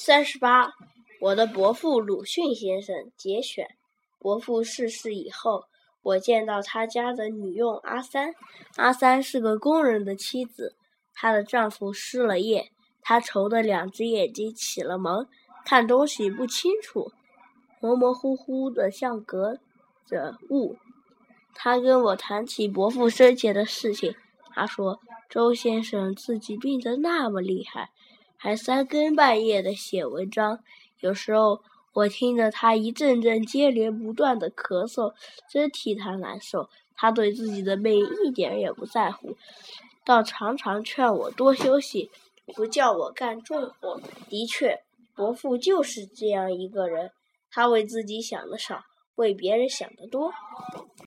[0.00, 0.74] 三十八，
[1.20, 3.66] 我的伯父鲁迅先生节选。
[4.20, 5.64] 伯父逝世以后，
[6.02, 8.32] 我见到他家的女佣阿三。
[8.76, 10.76] 阿三是个工人的妻子，
[11.12, 12.70] 她的丈夫失了业，
[13.02, 15.26] 她愁得两只眼睛起了蒙，
[15.64, 17.10] 看东西不清楚，
[17.80, 19.58] 模模糊糊的像隔
[20.06, 20.76] 着雾。
[21.54, 24.14] 她跟我谈起伯父生前的事情，
[24.54, 27.90] 她说：“周先生自己病得那么厉害。”
[28.40, 30.60] 还三更半夜的写文章，
[31.00, 31.60] 有时候
[31.92, 35.12] 我听着他一阵阵接连不断的咳嗽，
[35.50, 36.70] 真替他难受。
[36.94, 39.36] 他对自己的病一点也不在乎，
[40.04, 42.10] 倒常常劝我多休息，
[42.54, 44.00] 不叫我干重活。
[44.28, 44.82] 的确，
[45.14, 47.10] 伯父就是这样一个人，
[47.50, 48.84] 他为自己想的少，
[49.16, 50.32] 为别人想的多。